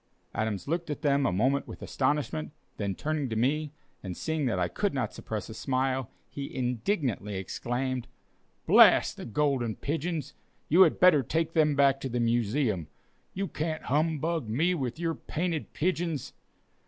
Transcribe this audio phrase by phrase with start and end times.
[0.33, 4.57] Adams looked at them a moment with astonishment, then turning to me, and seeing that
[4.57, 8.07] I could not suppress a smile, he indignantly exclaimed:
[8.65, 10.33] "Blast the Golden Pigeons!
[10.69, 12.87] You had better take them back to the Museum.
[13.35, 16.33] You can't humbug me with your painted pigeons!"